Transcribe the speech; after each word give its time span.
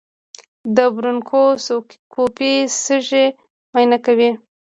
د 0.75 0.77
برونکوسکوپي 0.95 2.53
سږي 2.83 3.25
معاینه 3.73 3.97
کوي. 4.05 4.29